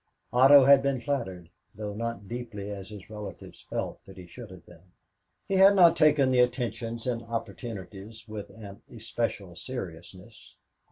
[0.33, 4.49] Otto had been flattered, though not so deeply as his relatives felt that he should
[4.49, 4.91] have been.
[5.47, 10.55] He had not taken the attentions and opportunities with an especial seriousness.